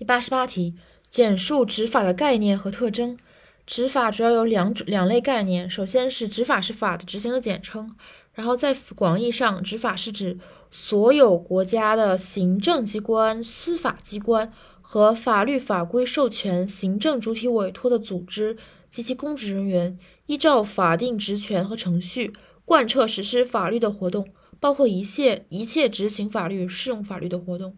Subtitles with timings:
[0.00, 0.72] 第八十八题，
[1.10, 3.18] 简述执法的概念和特征。
[3.66, 7.86] 执法主要有两种两类概念，首先是执法是法的执行的简称，
[8.32, 10.38] 然后在广义上，执法是指
[10.70, 14.50] 所有国家的行政机关、司法机关
[14.80, 18.56] 和法律法规授权、行政主体委托的组织
[18.88, 22.32] 及其公职人员，依照法定职权和程序
[22.64, 24.26] 贯彻实施法律的活动，
[24.58, 27.76] 包括一切一切执行法律、适用法律的活动。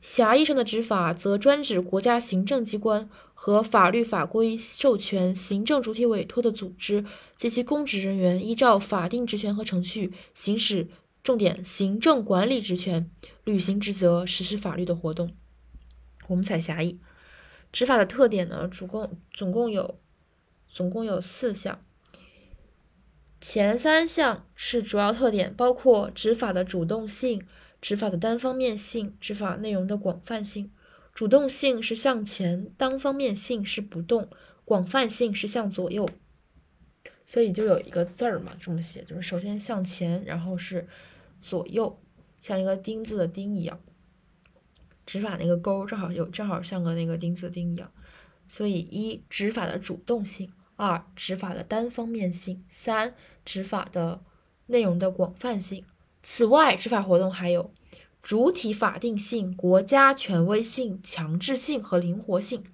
[0.00, 7.04] 狭义上的执法，则专指国家行政机关和法律法规授权、行政主体委托的组织
[7.36, 10.88] 及其公职人员，依照法定职权和程序行使
[11.22, 13.10] 重点行政管理职权、
[13.44, 15.34] 履行职责、实施法律的活动。
[16.28, 16.98] 我们采狭义。
[17.70, 19.98] 执法的特点呢，主共总共有
[20.66, 21.84] 总共有四项。
[23.38, 27.44] 前三项是主要特点，包括执法的主动性。
[27.80, 30.70] 执法的单方面性，执法内容的广泛性，
[31.14, 34.28] 主动性是向前，单方面性是不动，
[34.64, 36.08] 广泛性是向左右。
[37.24, 40.88] 所以就有一个字儿嘛，这么写，就是首先向前，然后是
[41.38, 41.98] 左右，
[42.40, 43.80] 像一个丁字的丁一样。
[45.06, 47.90] 执法那个钩正好有，正好像个那个丁字的丁一样。
[48.48, 54.22] 所以一执法的主动性，二执法的单方面性，三执法的
[54.66, 55.84] 内容的广泛性。
[56.22, 57.72] 此外，执法活动还有
[58.22, 62.64] 主体法定性、国家权威性、强制性和灵活性。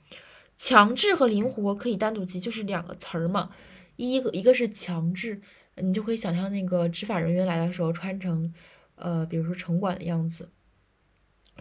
[0.56, 3.50] 强制和灵活可以单独记，就是两个词儿嘛。
[3.96, 5.40] 一个一个是强制，
[5.76, 8.52] 你就可以想象那个执法人员来的时候穿成，
[8.94, 10.50] 呃，比如说城管的样子，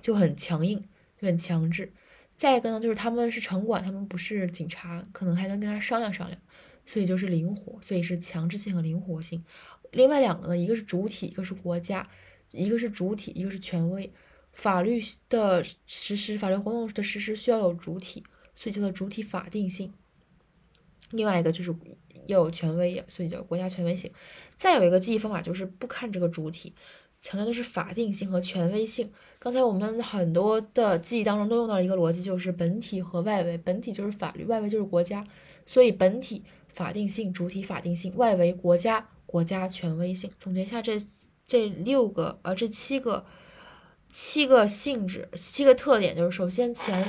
[0.01, 0.81] 就很强硬，
[1.19, 1.93] 就很强制。
[2.35, 6.41] 再一个呢，就是他们是城管，他们不是警察，可能还能跟他商量商量，
[6.85, 9.43] 所以就是灵活，所以是强制性和灵活性。
[9.91, 12.09] 另外两个呢，一个是主体，一个是国家，
[12.55, 14.11] 一个是主体，一个是权威。
[14.53, 19.93] 法律的实施，法律活动的实施需要有主体，所以叫做主体法定性。
[21.11, 21.75] 另外一个就是
[22.27, 24.09] 要有权威，所以叫国家权威性。
[24.55, 26.73] 再有一个记忆方法就是不看这个主体，
[27.19, 29.11] 强调的是法定性和权威性。
[29.37, 35.27] 刚才我们很多的记忆当中都用到了一个逻辑，就是本体和外围，本体就是法律，外围就是国家，
[35.65, 39.09] 所以本体法定性，主体法定性，外围国家。
[39.27, 40.97] 国家权威性，总结一下这
[41.45, 43.25] 这六个呃这七个
[44.09, 47.07] 七个性质七个特点，就是首先前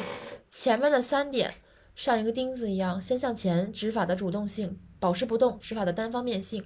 [0.48, 1.54] 前面的三点
[1.94, 6.64] 像一个钉子一样，先向前执法的主动性，保持不动执法的单方面性，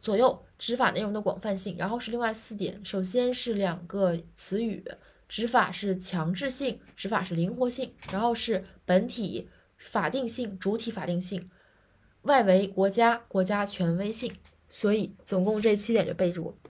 [0.00, 4.82] 左右执法内容的广泛性，然后是另外四点，首先是两个词语，
[5.28, 11.50] 执法是强制性，执法是灵活性，然后是本体法定性，主体法定性，
[12.22, 14.32] 外围国家国家权威性。
[14.68, 16.56] 所以，总共这七点就背住。